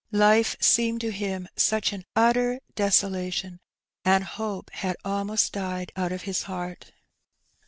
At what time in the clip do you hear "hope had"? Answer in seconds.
4.23-4.95